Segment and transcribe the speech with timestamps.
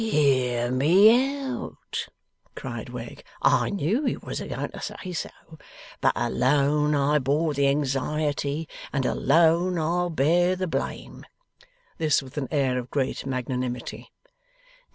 [0.01, 2.07] 'Hear me out!'
[2.55, 3.23] cried Wegg.
[3.43, 5.29] 'I knew you was a going to say so.
[6.01, 11.23] But alone I bore the anxiety, and alone I'll bear the blame!'
[11.99, 14.11] This with an air of great magnanimity.